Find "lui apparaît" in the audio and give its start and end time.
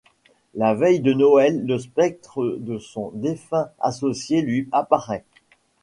4.41-5.23